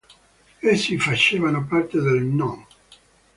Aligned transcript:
Essi 0.63 0.97
facevano 0.97 1.63
parte 1.67 1.99
del 2.01 2.23
"No. 2.23 2.65